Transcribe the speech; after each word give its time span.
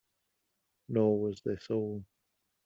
Nor 0.89 1.19
was 1.21 1.41
this 1.45 1.69
all. 1.69 2.03